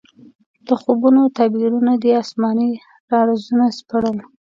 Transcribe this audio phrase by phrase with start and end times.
[0.67, 2.69] د خوبونو تعبیرونه دې اسماني
[3.11, 4.17] رازونه سپړل.